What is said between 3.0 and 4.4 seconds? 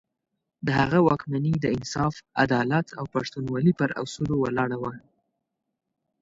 پښتونولي پر اصولو